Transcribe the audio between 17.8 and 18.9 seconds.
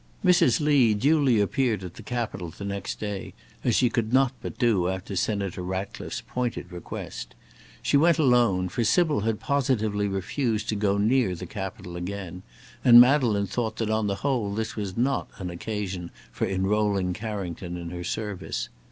her service.